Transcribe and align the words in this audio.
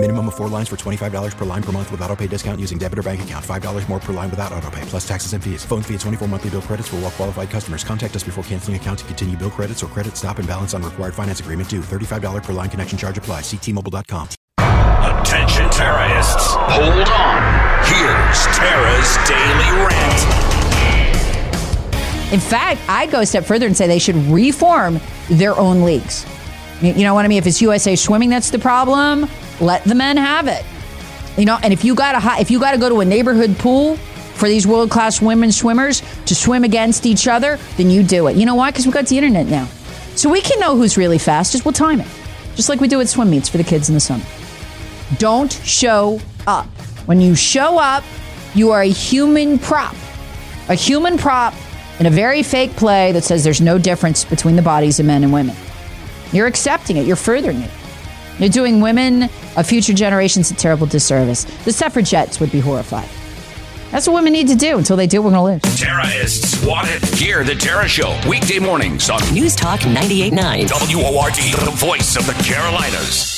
Minimum 0.00 0.28
of 0.28 0.36
four 0.36 0.46
lines 0.48 0.68
for 0.68 0.76
$25 0.76 1.36
per 1.36 1.44
line 1.44 1.62
per 1.62 1.72
month 1.72 1.90
with 1.90 2.00
auto 2.02 2.14
pay 2.14 2.28
discount 2.28 2.60
using 2.60 2.78
debit 2.78 3.00
or 3.00 3.02
bank 3.02 3.20
account. 3.22 3.44
$5 3.44 3.88
more 3.88 3.98
per 3.98 4.12
line 4.12 4.30
without 4.30 4.52
auto 4.52 4.70
pay, 4.70 4.82
plus 4.82 5.06
taxes 5.06 5.32
and 5.32 5.42
fees. 5.42 5.64
Phone 5.64 5.82
fee 5.82 5.94
at 5.94 6.00
24 6.00 6.28
monthly 6.28 6.50
bill 6.50 6.62
credits 6.62 6.86
for 6.86 6.96
all 6.96 7.02
well 7.02 7.10
qualified 7.10 7.50
customers. 7.50 7.82
Contact 7.82 8.14
us 8.14 8.22
before 8.22 8.44
canceling 8.44 8.76
account 8.76 9.00
to 9.00 9.04
continue 9.06 9.36
bill 9.36 9.50
credits 9.50 9.82
or 9.82 9.88
credit 9.88 10.16
stop 10.16 10.38
and 10.38 10.46
balance 10.46 10.72
on 10.72 10.84
required 10.84 11.14
finance 11.14 11.40
agreement 11.40 11.68
due. 11.68 11.80
$35 11.80 12.44
per 12.44 12.52
line 12.52 12.70
connection 12.70 12.96
charge 12.96 13.18
apply. 13.18 13.40
Ctmobile.com. 13.40 14.28
Attention 15.02 15.68
terrorists. 15.70 16.54
Hold 16.54 17.08
on. 17.08 17.42
Here's 17.82 18.46
Tara's 18.54 19.16
Daily 19.26 19.70
Rant. 19.82 20.22
In 22.32 22.40
fact, 22.40 22.80
I'd 22.88 23.10
go 23.10 23.20
a 23.20 23.26
step 23.26 23.44
further 23.44 23.66
and 23.66 23.76
say 23.76 23.88
they 23.88 23.98
should 23.98 24.16
reform 24.28 25.00
their 25.28 25.58
own 25.58 25.82
leagues. 25.82 26.24
You 26.80 27.02
know 27.02 27.14
what 27.14 27.24
I 27.24 27.28
mean? 27.28 27.38
If 27.38 27.46
it's 27.46 27.60
USA 27.60 27.96
Swimming 27.96 28.30
that's 28.30 28.50
the 28.50 28.58
problem, 28.58 29.28
let 29.60 29.82
the 29.84 29.94
men 29.94 30.16
have 30.16 30.46
it. 30.46 30.64
You 31.36 31.44
know, 31.44 31.58
and 31.62 31.72
if 31.72 31.84
you 31.84 31.94
got 31.94 32.20
to 32.20 32.40
if 32.40 32.50
you 32.50 32.60
got 32.60 32.72
to 32.72 32.78
go 32.78 32.88
to 32.88 33.00
a 33.00 33.04
neighborhood 33.04 33.56
pool 33.58 33.96
for 33.96 34.48
these 34.48 34.66
world 34.66 34.90
class 34.90 35.20
women 35.20 35.50
swimmers 35.50 36.02
to 36.26 36.34
swim 36.34 36.64
against 36.64 37.06
each 37.06 37.26
other, 37.26 37.58
then 37.76 37.90
you 37.90 38.02
do 38.02 38.28
it. 38.28 38.36
You 38.36 38.46
know 38.46 38.54
why? 38.54 38.70
Because 38.70 38.86
we've 38.86 38.94
got 38.94 39.06
the 39.06 39.16
internet 39.16 39.46
now, 39.46 39.66
so 40.14 40.30
we 40.30 40.40
can 40.40 40.60
know 40.60 40.76
who's 40.76 40.96
really 40.96 41.18
fast. 41.18 41.52
Just 41.52 41.64
we'll 41.64 41.72
time 41.72 42.00
it, 42.00 42.08
just 42.54 42.68
like 42.68 42.80
we 42.80 42.88
do 42.88 43.00
at 43.00 43.08
swim 43.08 43.30
meets 43.30 43.48
for 43.48 43.58
the 43.58 43.64
kids 43.64 43.88
in 43.88 43.94
the 43.94 44.00
summer. 44.00 44.24
Don't 45.18 45.52
show 45.52 46.20
up. 46.46 46.66
When 47.06 47.20
you 47.20 47.34
show 47.34 47.78
up, 47.78 48.04
you 48.54 48.70
are 48.70 48.82
a 48.82 48.88
human 48.88 49.58
prop, 49.58 49.94
a 50.68 50.74
human 50.74 51.18
prop 51.18 51.54
in 51.98 52.06
a 52.06 52.10
very 52.10 52.42
fake 52.42 52.72
play 52.76 53.12
that 53.12 53.24
says 53.24 53.42
there's 53.42 53.60
no 53.60 53.78
difference 53.78 54.24
between 54.24 54.56
the 54.56 54.62
bodies 54.62 55.00
of 55.00 55.06
men 55.06 55.24
and 55.24 55.32
women. 55.32 55.56
You're 56.32 56.46
accepting 56.46 56.96
it. 56.96 57.06
You're 57.06 57.16
furthering 57.16 57.60
it. 57.60 57.70
You're 58.38 58.48
doing 58.48 58.80
women 58.80 59.24
of 59.56 59.66
future 59.66 59.92
generations 59.92 60.50
a 60.50 60.54
terrible 60.54 60.86
disservice. 60.86 61.44
The 61.64 61.72
suffragettes 61.72 62.38
would 62.40 62.52
be 62.52 62.60
horrified. 62.60 63.08
That's 63.90 64.06
what 64.06 64.14
women 64.14 64.32
need 64.34 64.48
to 64.48 64.54
do. 64.54 64.78
Until 64.78 64.96
they 64.96 65.06
do, 65.06 65.22
we're 65.22 65.30
going 65.30 65.60
to 65.60 65.66
lose. 65.66 65.80
Terrorists 65.80 66.64
want 66.64 66.88
it. 66.90 67.02
Hear 67.18 67.42
the 67.42 67.54
Tara 67.54 67.88
Show 67.88 68.18
weekday 68.28 68.58
mornings 68.58 69.08
on 69.08 69.20
News 69.32 69.56
Talk 69.56 69.80
98.9. 69.80 70.94
WORD, 70.94 71.34
the 71.64 71.70
voice 71.76 72.16
of 72.16 72.26
the 72.26 72.34
Carolinas. 72.44 73.37